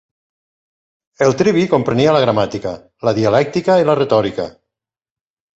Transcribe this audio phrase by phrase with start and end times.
[1.25, 2.73] El trivi comprenia la gramàtica,
[3.09, 4.49] la dialèctica i la retòrica.